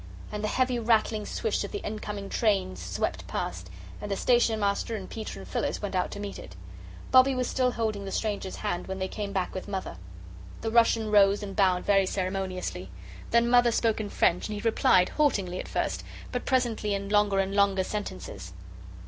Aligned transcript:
And 0.31 0.43
the 0.43 0.47
heavy 0.47 0.79
rattling 0.79 1.27
swish 1.27 1.63
of 1.63 1.71
the 1.71 1.85
incoming 1.85 2.27
train 2.27 2.75
swept 2.75 3.27
past, 3.27 3.69
and 4.01 4.09
the 4.09 4.15
Station 4.17 4.59
Master 4.59 4.95
and 4.95 5.07
Peter 5.07 5.37
and 5.37 5.47
Phyllis 5.47 5.79
went 5.79 5.93
out 5.93 6.09
to 6.09 6.19
meet 6.19 6.39
it. 6.39 6.55
Bobbie 7.11 7.35
was 7.35 7.47
still 7.47 7.73
holding 7.73 8.03
the 8.03 8.11
stranger's 8.11 8.55
hand 8.55 8.87
when 8.87 8.97
they 8.97 9.07
came 9.07 9.31
back 9.31 9.53
with 9.53 9.67
Mother. 9.67 9.97
The 10.61 10.71
Russian 10.71 11.11
rose 11.11 11.43
and 11.43 11.55
bowed 11.55 11.85
very 11.85 12.07
ceremoniously. 12.07 12.89
Then 13.29 13.47
Mother 13.47 13.71
spoke 13.71 14.01
in 14.01 14.09
French, 14.09 14.47
and 14.49 14.55
he 14.55 14.61
replied, 14.67 15.09
haltingly 15.09 15.59
at 15.59 15.67
first, 15.67 16.03
but 16.31 16.45
presently 16.47 16.95
in 16.95 17.09
longer 17.09 17.37
and 17.37 17.53
longer 17.53 17.83
sentences. 17.83 18.53